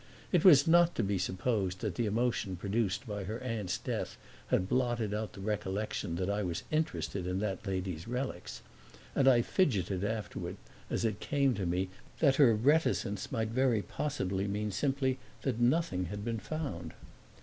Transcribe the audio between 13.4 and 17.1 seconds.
very possibly mean simply that nothing had been found.